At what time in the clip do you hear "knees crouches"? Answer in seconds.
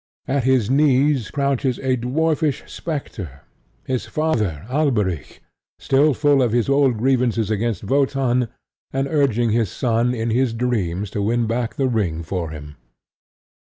0.71-1.77